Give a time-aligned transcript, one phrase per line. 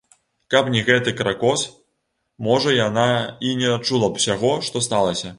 [0.53, 1.65] Каб не гэты кракос,
[2.47, 3.07] можа яна
[3.49, 5.27] і не адчула б усяго, што сталася.